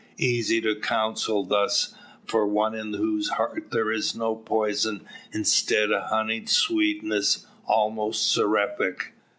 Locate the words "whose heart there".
2.95-3.91